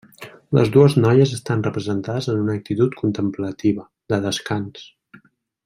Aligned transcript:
Les 0.57 0.69
dues 0.75 0.95
noies 1.01 1.33
estan 1.35 1.61
representades 1.67 2.29
en 2.33 2.41
una 2.45 2.55
actitud 2.61 2.97
contemplativa, 3.03 3.87
de 4.15 4.23
descans. 4.27 4.91